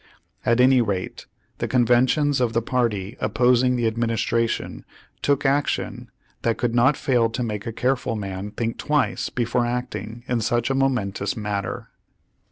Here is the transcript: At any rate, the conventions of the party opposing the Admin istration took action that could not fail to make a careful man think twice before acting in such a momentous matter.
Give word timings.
At 0.43 0.59
any 0.59 0.81
rate, 0.81 1.27
the 1.59 1.67
conventions 1.67 2.41
of 2.41 2.53
the 2.53 2.61
party 2.63 3.15
opposing 3.19 3.75
the 3.75 3.83
Admin 3.85 4.09
istration 4.09 4.83
took 5.21 5.45
action 5.45 6.09
that 6.41 6.57
could 6.57 6.73
not 6.73 6.97
fail 6.97 7.29
to 7.29 7.43
make 7.43 7.67
a 7.67 7.71
careful 7.71 8.15
man 8.15 8.49
think 8.49 8.79
twice 8.79 9.29
before 9.29 9.63
acting 9.67 10.23
in 10.27 10.41
such 10.41 10.71
a 10.71 10.73
momentous 10.73 11.37
matter. 11.37 11.89